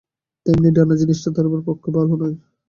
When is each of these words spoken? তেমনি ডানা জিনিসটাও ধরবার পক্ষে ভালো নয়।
তেমনি 0.45 0.69
ডানা 0.75 0.95
জিনিসটাও 1.01 1.35
ধরবার 1.37 1.61
পক্ষে 1.67 1.89
ভালো 1.95 2.13
নয়। 2.13 2.35